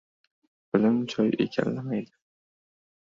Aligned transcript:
Bilim 0.77 0.97
joy 1.13 1.29
egallamaydi. 1.47 2.13